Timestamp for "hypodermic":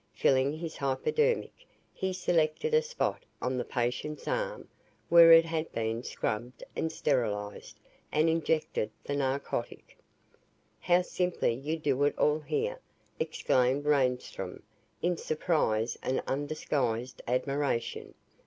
0.77-1.53